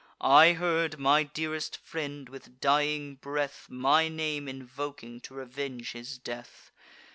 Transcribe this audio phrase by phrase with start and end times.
[0.23, 6.71] I heard my dearest friend, with dying breath, My name invoking to revenge his death.